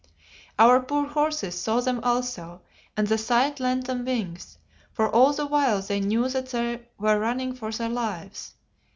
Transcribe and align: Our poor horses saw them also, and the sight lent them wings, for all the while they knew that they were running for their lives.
Our 0.57 0.79
poor 0.81 1.05
horses 1.05 1.61
saw 1.61 1.79
them 1.79 1.99
also, 2.01 2.63
and 2.97 3.05
the 3.05 3.19
sight 3.19 3.59
lent 3.59 3.85
them 3.85 4.03
wings, 4.03 4.57
for 4.91 5.07
all 5.07 5.31
the 5.31 5.45
while 5.45 5.79
they 5.83 5.99
knew 5.99 6.27
that 6.29 6.49
they 6.49 6.81
were 6.97 7.19
running 7.19 7.53
for 7.53 7.71
their 7.71 7.87
lives. 7.87 8.55